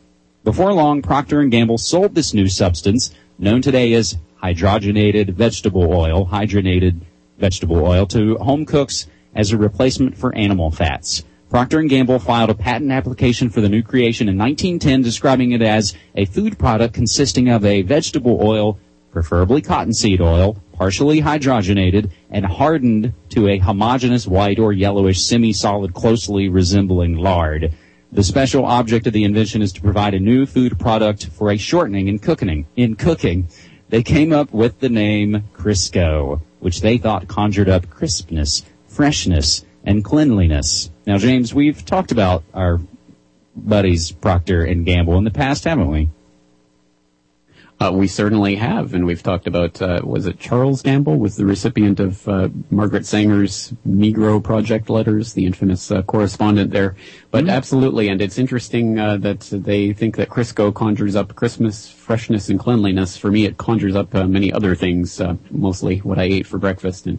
[0.43, 6.27] Before long, Procter & Gamble sold this new substance, known today as hydrogenated vegetable oil,
[6.27, 7.01] hydrogenated
[7.37, 11.23] vegetable oil, to home cooks as a replacement for animal fats.
[11.49, 15.63] Procter & Gamble filed a patent application for the new creation in 1910 describing it
[15.63, 18.77] as a food product consisting of a vegetable oil,
[19.11, 26.49] preferably cottonseed oil, partially hydrogenated, and hardened to a homogeneous white or yellowish semi-solid closely
[26.49, 27.73] resembling lard.
[28.11, 31.57] The special object of the invention is to provide a new food product for a
[31.57, 32.67] shortening in cooking.
[32.75, 33.47] In cooking,
[33.89, 40.03] they came up with the name Crisco, which they thought conjured up crispness, freshness, and
[40.03, 40.91] cleanliness.
[41.09, 42.79] Now, James, we've talked about our
[43.55, 46.09] buddies Procter and Gamble in the past, haven't we?
[47.79, 51.47] Uh, we certainly have, and we've talked about, uh, was it Charles Gamble was the
[51.47, 56.95] recipient of uh, Margaret Sanger's Negro Project letters, the infamous uh, correspondent there.
[57.31, 57.55] But mm-hmm.
[57.55, 62.59] absolutely, and it's interesting uh, that they think that Crisco conjures up Christmas freshness and
[62.59, 63.17] cleanliness.
[63.17, 65.19] For me, it conjures up uh, many other things,
[65.49, 67.07] mostly what I ate for breakfast.
[67.07, 67.17] And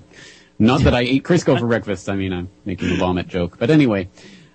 [0.61, 2.09] not that I ate Crisco for breakfast.
[2.09, 3.59] I mean, I'm making a vomit joke.
[3.59, 4.09] But anyway,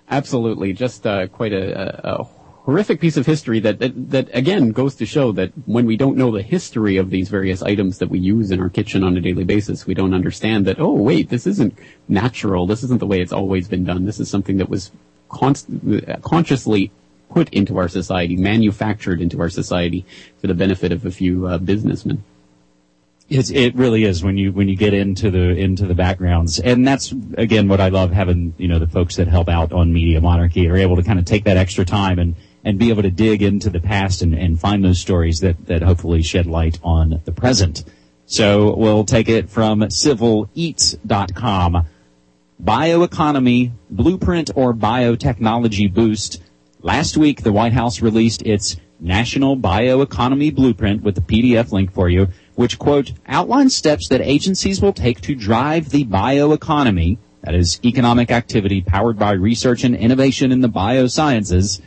[0.08, 2.24] absolutely, just quite a, a
[2.66, 6.16] horrific piece of history that, that, that again goes to show that when we don't
[6.16, 9.20] know the history of these various items that we use in our kitchen on a
[9.20, 12.66] daily basis, we don't understand that, oh wait, this isn't natural.
[12.66, 14.04] This isn't the way it's always been done.
[14.04, 14.90] This is something that was
[15.28, 15.68] const-
[16.22, 16.90] consciously
[17.30, 20.04] put into our society, manufactured into our society
[20.40, 22.24] for the benefit of a few uh, businessmen.
[23.28, 26.86] It's, it really is when you when you get into the into the backgrounds, and
[26.86, 30.20] that's again what I love having you know the folks that help out on Media
[30.20, 32.36] Monarchy are able to kind of take that extra time and
[32.66, 35.82] and be able to dig into the past and, and find those stories that, that
[35.82, 37.84] hopefully shed light on the present.
[38.26, 41.86] So we'll take it from civileats.com.
[42.62, 46.42] Bioeconomy, blueprint or biotechnology boost.
[46.80, 52.08] Last week, the White House released its National Bioeconomy Blueprint with the PDF link for
[52.08, 57.78] you, which quote, outlines steps that agencies will take to drive the bioeconomy, that is
[57.84, 61.80] economic activity powered by research and innovation in the biosciences,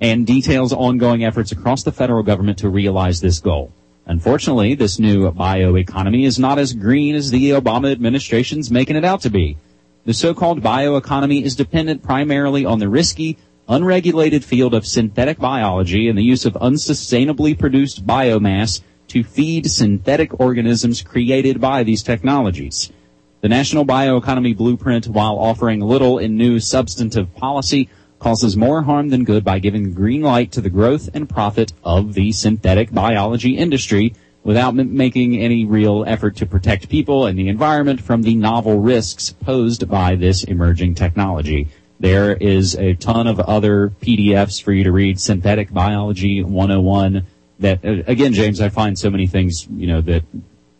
[0.00, 3.72] and details ongoing efforts across the federal government to realize this goal.
[4.06, 9.20] Unfortunately, this new bioeconomy is not as green as the Obama administration's making it out
[9.20, 9.56] to be.
[10.04, 13.36] The so-called bioeconomy is dependent primarily on the risky,
[13.68, 20.40] unregulated field of synthetic biology and the use of unsustainably produced biomass to feed synthetic
[20.40, 22.92] organisms created by these technologies.
[23.40, 27.88] The National Bioeconomy Blueprint, while offering little in new substantive policy,
[28.18, 32.14] causes more harm than good by giving green light to the growth and profit of
[32.14, 38.00] the synthetic biology industry without making any real effort to protect people and the environment
[38.00, 41.68] from the novel risks posed by this emerging technology.
[41.98, 47.26] There is a ton of other PDFs for you to read, Synthetic Biology 101,
[47.60, 50.24] that, uh, again, James, I find so many things, you know, that,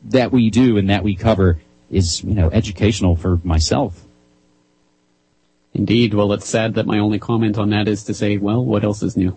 [0.04, 1.60] that we do and that we cover
[1.90, 4.06] is, you know, educational for myself.
[5.74, 6.14] Indeed.
[6.14, 9.02] Well, it's sad that my only comment on that is to say, well, what else
[9.02, 9.36] is new?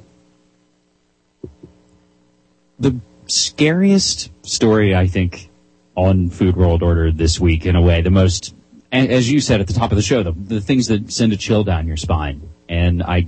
[2.80, 5.50] The scariest story, I think,
[5.96, 8.02] on Food World Order this week in a way.
[8.02, 8.56] The most,
[8.92, 11.38] as you said at the top of the show, the, the things that send a
[11.38, 12.50] chill down your spine.
[12.70, 13.28] And I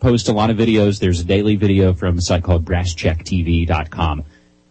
[0.00, 0.98] post a lot of videos.
[0.98, 4.24] There's a daily video from a site called BrassCheckTV.com.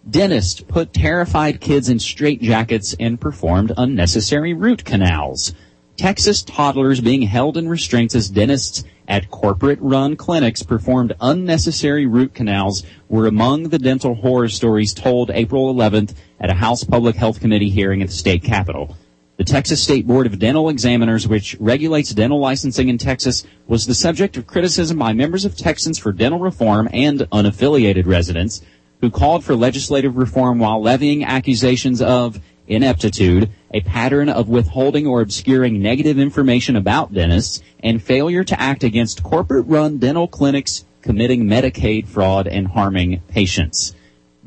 [0.09, 5.53] Dentist put terrified kids in straitjackets and performed unnecessary root canals.
[5.97, 12.33] Texas toddlers being held in restraints as dentists at corporate run clinics performed unnecessary root
[12.33, 17.41] canals were among the dental horror stories told April 11th at a House Public Health
[17.41, 18.95] Committee hearing at the state capitol.
[19.39, 23.95] The Texas State Board of Dental Examiners, which regulates dental licensing in Texas, was the
[23.95, 28.61] subject of criticism by members of Texans for Dental Reform and unaffiliated residents
[28.99, 35.21] who called for legislative reform while levying accusations of ineptitude, a pattern of withholding or
[35.21, 41.45] obscuring negative information about dentists, and failure to act against corporate run dental clinics committing
[41.45, 43.95] Medicaid fraud and harming patients.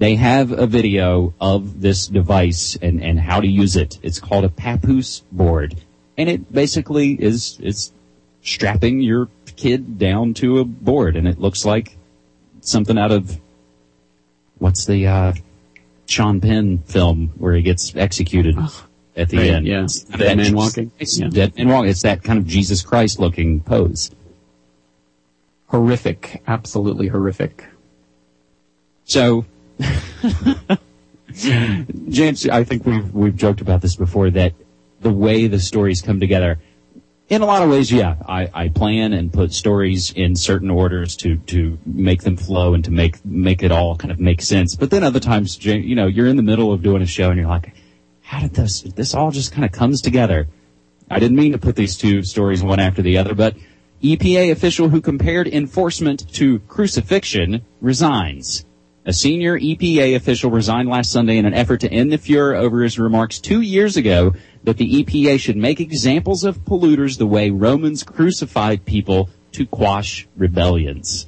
[0.02, 4.00] They have a video of this device and, and how to use it.
[4.02, 5.76] It's called a papoose board.
[6.18, 7.92] And it basically is, is
[8.42, 11.96] strapping your kid down to a board and it looks like
[12.62, 13.40] something out of
[14.58, 15.34] what's the uh,
[16.06, 18.84] Sean Penn film where he gets executed oh,
[19.16, 19.68] at the right, end.
[19.68, 19.86] Yeah,
[20.16, 20.90] dead man walking.
[20.98, 21.28] Yeah.
[21.28, 21.90] Dead man walking.
[21.90, 24.10] It's that kind of Jesus Christ looking pose.
[25.68, 27.66] Horrific, absolutely horrific.
[29.04, 29.44] So,
[32.08, 34.54] James, I think we've we've joked about this before that
[35.00, 36.58] the way the stories come together
[37.32, 41.16] in a lot of ways, yeah, I, I plan and put stories in certain orders
[41.16, 44.76] to, to make them flow and to make, make it all kind of make sense.
[44.76, 47.40] But then other times, you know, you're in the middle of doing a show and
[47.40, 47.74] you're like,
[48.20, 50.46] how did this, this all just kind of comes together?
[51.10, 53.56] I didn't mean to put these two stories one after the other, but
[54.02, 58.66] EPA official who compared enforcement to crucifixion resigns.
[59.04, 62.82] A senior EPA official resigned last Sunday in an effort to end the furor over
[62.82, 67.50] his remarks two years ago that the EPA should make examples of polluters the way
[67.50, 71.26] Romans crucified people to quash rebellions.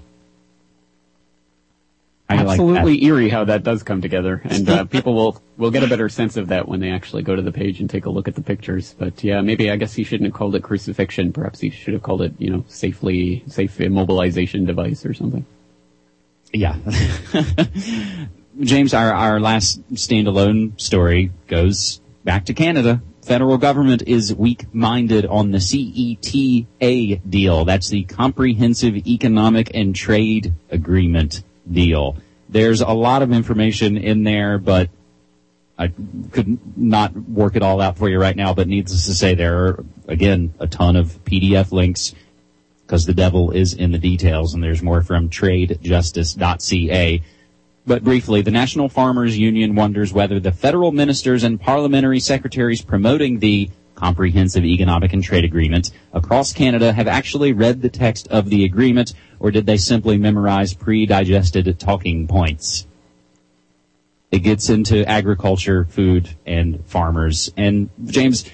[2.28, 5.82] I Absolutely like eerie how that does come together, and uh, people will will get
[5.82, 8.10] a better sense of that when they actually go to the page and take a
[8.10, 8.94] look at the pictures.
[8.98, 11.32] But yeah, maybe I guess he shouldn't have called it crucifixion.
[11.32, 15.44] Perhaps he should have called it, you know, safely safe immobilization device or something.
[16.54, 16.76] Yeah.
[18.60, 23.02] James, our, our last standalone story goes back to Canada.
[23.24, 27.64] Federal government is weak-minded on the CETA deal.
[27.64, 32.18] That's the Comprehensive Economic and Trade Agreement deal.
[32.48, 34.90] There's a lot of information in there, but
[35.76, 35.88] I
[36.30, 39.66] could not work it all out for you right now, but needless to say, there
[39.66, 42.14] are, again, a ton of PDF links
[42.86, 47.22] because the devil is in the details and there's more from tradejustice.ca.
[47.86, 53.38] But briefly, the National Farmers Union wonders whether the federal ministers and parliamentary secretaries promoting
[53.38, 58.64] the Comprehensive Economic and Trade Agreement across Canada have actually read the text of the
[58.64, 62.86] agreement or did they simply memorize pre-digested talking points?
[64.30, 67.52] It gets into agriculture, food, and farmers.
[67.56, 68.44] And James,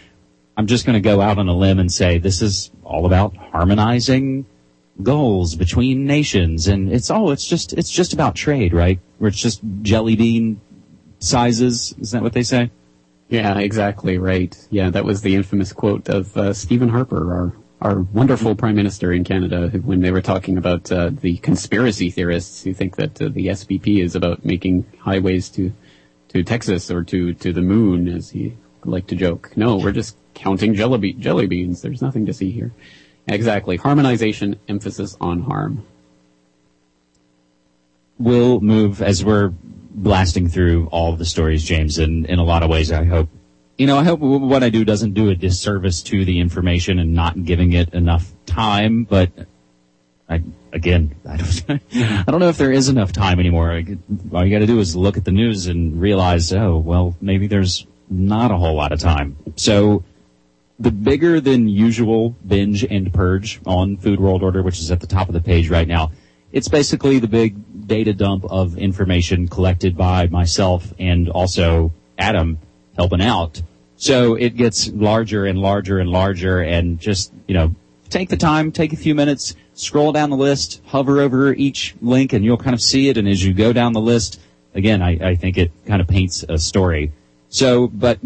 [0.56, 3.36] I'm just going to go out on a limb and say this is all about
[3.36, 4.46] harmonizing
[5.02, 8.98] goals between nations and it's oh it's just it's just about trade right?
[9.18, 10.60] Where it's just jelly bean
[11.18, 12.70] sizes is that what they say?
[13.28, 14.54] Yeah exactly right.
[14.70, 19.10] Yeah that was the infamous quote of uh, stephen harper our our wonderful prime minister
[19.12, 23.30] in canada when they were talking about uh, the conspiracy theorists who think that uh,
[23.30, 25.72] the spp is about making highways to
[26.28, 29.56] to texas or to to the moon as he liked to joke.
[29.56, 31.82] No we're just counting jelly, jelly beans.
[31.82, 32.72] There's nothing to see here.
[33.26, 33.76] Exactly.
[33.76, 35.84] Harmonization, emphasis on harm.
[38.18, 39.52] We'll move as we're
[39.90, 43.28] blasting through all the stories, James, and in a lot of ways, I hope,
[43.78, 47.14] you know, I hope what I do doesn't do a disservice to the information and
[47.14, 49.30] not giving it enough time, but
[50.28, 53.70] I, again, I don't, I don't know if there is enough time anymore.
[54.32, 57.86] All you gotta do is look at the news and realize, oh, well, maybe there's
[58.08, 59.36] not a whole lot of time.
[59.56, 60.04] So
[60.80, 65.06] the bigger than usual binge and purge on Food World Order, which is at the
[65.06, 66.10] top of the page right now.
[66.52, 72.58] It's basically the big data dump of information collected by myself and also Adam
[72.96, 73.62] helping out.
[73.96, 77.74] So it gets larger and larger and larger and just, you know,
[78.08, 82.32] take the time, take a few minutes, scroll down the list, hover over each link
[82.32, 83.18] and you'll kind of see it.
[83.18, 84.40] And as you go down the list,
[84.74, 87.12] again, I, I think it kind of paints a story.
[87.50, 88.18] So, but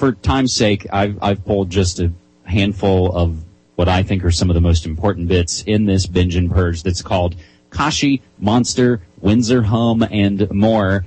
[0.00, 2.10] for time's sake, I've, I've pulled just a
[2.44, 3.44] handful of
[3.76, 6.82] what I think are some of the most important bits in this binge and purge
[6.82, 7.36] that's called
[7.68, 11.04] Kashi, Monster, Windsor Hum, and more.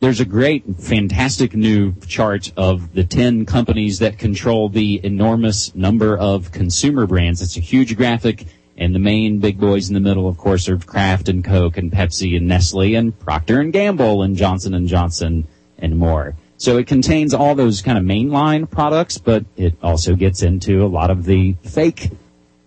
[0.00, 6.18] there's a great, fantastic new chart of the 10 companies that control the enormous number
[6.18, 7.40] of consumer brands.
[7.40, 8.46] It's a huge graphic,
[8.76, 11.92] and the main big boys in the middle, of course, are Kraft and Coke and
[11.92, 15.46] Pepsi and Nestle and Procter and Gamble and Johnson and Johnson
[15.78, 16.34] and more.
[16.62, 20.86] So it contains all those kind of mainline products, but it also gets into a
[20.86, 22.10] lot of the fake,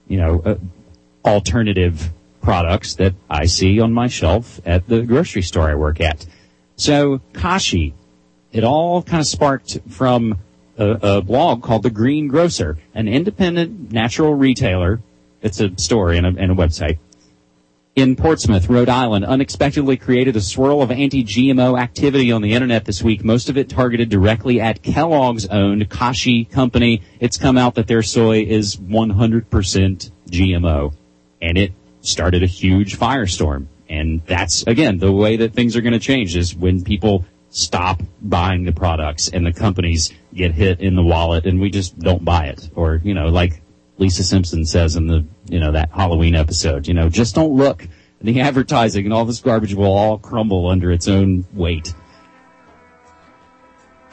[0.10, 0.56] you know, uh,
[1.24, 6.26] alternative products that I see on my shelf at the grocery store I work at.
[6.76, 7.94] So Kashi,
[8.52, 10.40] it all kind of sparked from
[10.78, 15.00] a, a, blog called The Green Grocer, an independent natural retailer.
[15.42, 16.98] It's a store and a, and a website.
[17.96, 23.02] In Portsmouth, Rhode Island, unexpectedly created a swirl of anti-GMO activity on the internet this
[23.02, 27.04] week, most of it targeted directly at Kellogg's owned Kashi company.
[27.22, 30.94] It's come out that their soy is 100% GMO.
[31.42, 31.72] And it
[32.02, 33.68] started a huge firestorm.
[33.88, 38.04] And that's, again, the way that things are going to change is when people stop
[38.22, 42.26] buying the products and the companies get hit in the wallet and we just don't
[42.26, 42.70] buy it.
[42.76, 43.62] Or, you know, like
[43.98, 47.88] Lisa Simpson says in the, you know, that Halloween episode, you know, just don't look.
[48.22, 51.94] The advertising and all this garbage will all crumble under its own weight.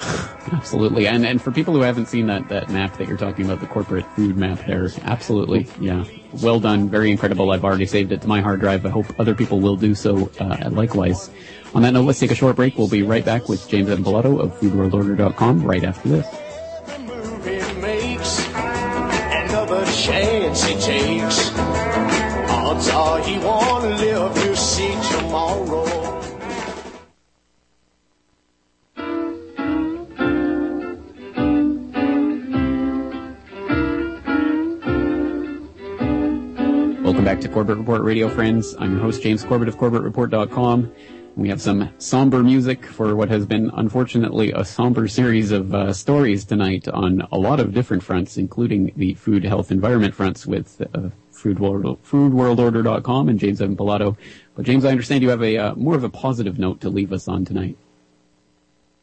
[0.53, 1.07] Absolutely.
[1.07, 3.67] And and for people who haven't seen that, that map that you're talking about, the
[3.67, 5.69] corporate food map there, absolutely.
[5.81, 6.05] Yeah.
[6.43, 6.89] Well done.
[6.89, 7.51] Very incredible.
[7.53, 8.85] I've already saved it to my hard drive.
[8.85, 11.31] I hope other people will do so uh, likewise.
[11.75, 12.77] On that note, let's take a short break.
[12.77, 16.42] We'll be right back with James Evan Pilato of FoodWorldOrder.com right after this.
[20.03, 21.51] Chance he takes.
[22.51, 25.85] Odds are he won't live to see tomorrow.
[37.05, 38.75] Welcome back to Corbett Report Radio, friends.
[38.81, 40.93] I'm your host, James Corbett of CorbettReport.com.
[41.35, 45.93] We have some somber music for what has been, unfortunately, a somber series of uh,
[45.95, 50.83] stories tonight on a lot of different fronts, including the food, health, environment fronts with
[50.95, 54.17] uh, Food World, FoodWorldOrder.com and James Evan Pilato.
[54.55, 57.13] But James, I understand you have a uh, more of a positive note to leave
[57.13, 57.79] us on tonight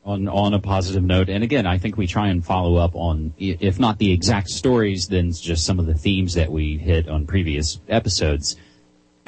[0.06, 1.30] on on a positive note.
[1.30, 5.08] And again, I think we try and follow up on, if not the exact stories,
[5.08, 8.56] then just some of the themes that we hit on previous episodes.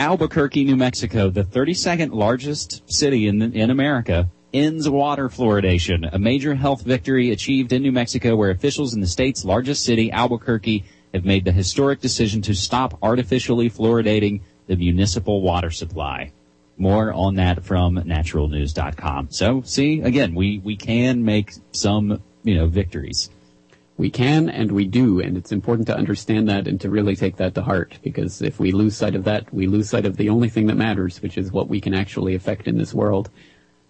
[0.02, 6.56] Albuquerque, New Mexico, the 32nd largest city in in America, ends water fluoridation, a major
[6.56, 11.24] health victory achieved in New Mexico, where officials in the state's largest city, Albuquerque, have
[11.24, 16.32] made the historic decision to stop artificially fluoridating the municipal water supply.
[16.80, 19.28] More on that from naturalnews.com.
[19.30, 23.30] So see, again, we, we can make some, you know, victories.
[24.02, 27.36] We can and we do, and it's important to understand that and to really take
[27.36, 30.30] that to heart because if we lose sight of that, we lose sight of the
[30.30, 33.30] only thing that matters, which is what we can actually affect in this world.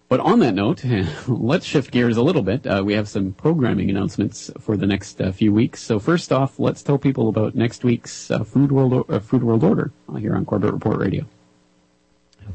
[0.10, 0.84] But on that note,
[1.30, 2.68] let's shift gears a little bit.
[2.68, 5.82] Uh, we have some programming announcements for the next uh, few weeks.
[5.82, 9.64] So first off, let's tell people about next week's uh, Food World uh, Food World
[9.64, 11.26] Order here on Corbett Report Radio.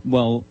[0.05, 0.45] Well,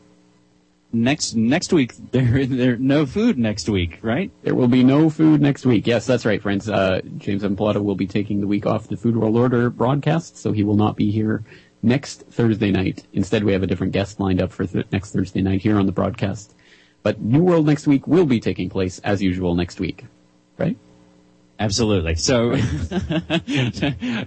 [1.04, 4.32] next next week there there no food next week, right?
[4.44, 5.86] There will be no food next week.
[5.88, 6.70] Yes, that's right, friends.
[6.70, 10.38] Uh, James Evan Pilato will be taking the week off the Food World Order broadcast,
[10.38, 11.44] so he will not be here
[11.84, 13.06] next Thursday night.
[13.14, 15.86] Instead, we have a different guest lined up for th- next Thursday night here on
[15.86, 16.54] the broadcast.
[17.04, 20.06] But New World next week will be taking place as usual next week,
[20.58, 20.78] right?
[21.60, 22.16] Absolutely.
[22.16, 22.54] So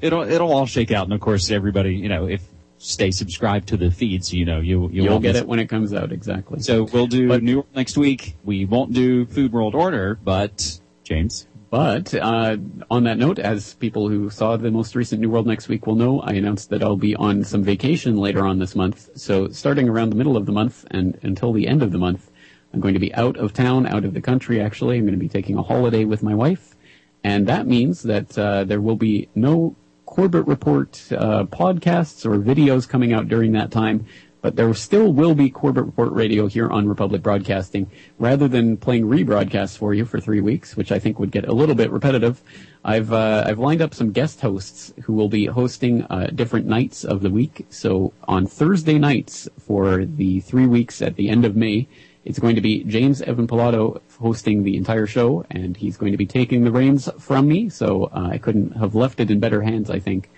[0.00, 2.42] it'll it'll all shake out, and of course, everybody, you know, if
[2.78, 5.66] stay subscribed to the feed, so you know you you will get it when it
[5.66, 6.12] comes out.
[6.12, 6.60] Exactly.
[6.60, 8.36] So we'll do but, New World next week.
[8.44, 11.46] We won't do Food World Order, but James.
[11.70, 12.56] But uh,
[12.90, 15.96] on that note, as people who saw the most recent New World Next Week will
[15.96, 19.10] know, I announced that I'll be on some vacation later on this month.
[19.16, 22.30] So starting around the middle of the month and until the end of the month,
[22.72, 24.62] I'm going to be out of town, out of the country.
[24.62, 26.74] Actually, I'm going to be taking a holiday with my wife,
[27.22, 29.76] and that means that uh, there will be no
[30.08, 34.06] Corbett Report uh, podcasts or videos coming out during that time,
[34.40, 37.90] but there still will be Corbett Report Radio here on Republic Broadcasting.
[38.18, 41.52] Rather than playing rebroadcasts for you for three weeks, which I think would get a
[41.52, 42.42] little bit repetitive,
[42.84, 47.04] I've uh, I've lined up some guest hosts who will be hosting uh, different nights
[47.04, 47.66] of the week.
[47.68, 51.86] So on Thursday nights for the three weeks at the end of May,
[52.24, 56.18] it's going to be James Evan Pilato hosting the entire show, and he's going to
[56.18, 59.62] be taking the reins from me, so uh, I couldn't have left it in better
[59.62, 60.30] hands, I think.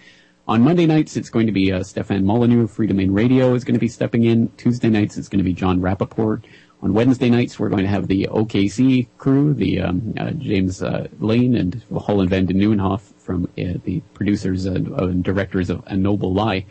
[0.48, 3.74] On Monday nights, it's going to be uh, Stefan Molyneux of Freedomain Radio is going
[3.74, 4.48] to be stepping in.
[4.56, 6.42] Tuesday nights, it's going to be Jon Rappoport.
[6.82, 11.08] On Wednesday nights, we're going to have the OKC crew, the um, uh, James uh,
[11.18, 16.32] Lane and Holland Van den Nieuwenhof from uh, the producers and directors of A Noble
[16.32, 16.64] Lie.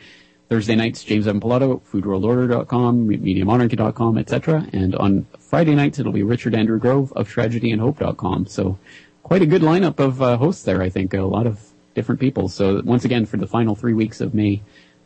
[0.49, 4.67] Thursday nights, James Evan Pilato, foodworldorder.com, mediamonarchy.com, etc.
[4.73, 8.47] And on Friday nights, it'll be Richard Andrew Grove of tragedyandhope.com.
[8.47, 8.79] So
[9.21, 11.13] quite a good lineup of uh, hosts there, I think.
[11.13, 12.49] A lot of different people.
[12.49, 14.63] So once again, for the final three weeks of May,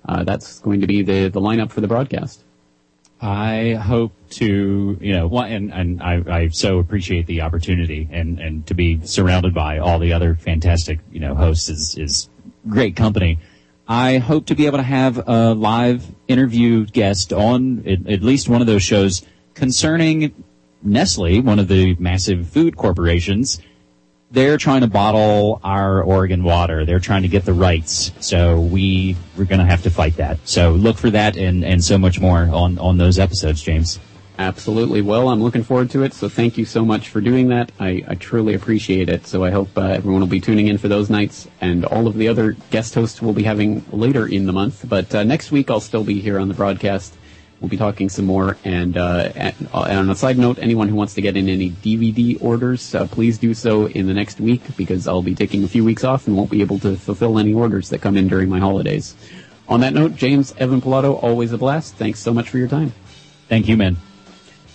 [0.07, 2.43] uh, that's going to be the, the lineup for the broadcast.
[3.21, 8.67] I hope to, you know, and, and I, I so appreciate the opportunity and, and
[8.67, 12.29] to be surrounded by all the other fantastic, you know, hosts is, is
[12.67, 13.39] great company.
[13.87, 18.61] I hope to be able to have a live interview guest on at, least one
[18.61, 20.33] of those shows concerning
[20.81, 23.59] Nestle, one of the massive food corporations.
[24.31, 26.85] They're trying to bottle our Oregon water.
[26.85, 28.11] They're trying to get the rights.
[28.19, 30.39] So we, we're going to have to fight that.
[30.47, 33.99] So look for that and, and so much more on, on those episodes, James.
[34.43, 35.01] Absolutely.
[35.01, 36.13] Well, I'm looking forward to it.
[36.13, 37.71] So thank you so much for doing that.
[37.79, 39.25] I, I truly appreciate it.
[39.25, 42.15] So I hope uh, everyone will be tuning in for those nights and all of
[42.15, 44.83] the other guest hosts we'll be having later in the month.
[44.89, 47.13] But uh, next week I'll still be here on the broadcast.
[47.61, 48.57] We'll be talking some more.
[48.65, 52.37] And, uh, and on a side note, anyone who wants to get in any DVD
[52.43, 55.85] orders, uh, please do so in the next week because I'll be taking a few
[55.85, 58.59] weeks off and won't be able to fulfill any orders that come in during my
[58.59, 59.15] holidays.
[59.69, 61.95] On that note, James Evan Pilato, always a blast.
[61.95, 62.91] Thanks so much for your time.
[63.47, 63.95] Thank you, man.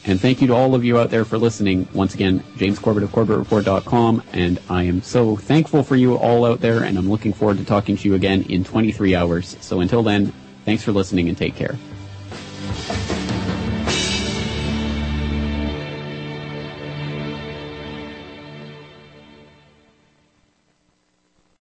[0.09, 1.87] And thank you to all of you out there for listening.
[1.93, 6.61] Once again, James Corbett of CorbettReport.com, and I am so thankful for you all out
[6.63, 9.59] there, and I'm looking forward to talking to you again in 23 hours.
[9.61, 10.33] So until then,
[10.65, 11.77] thanks for listening and take care.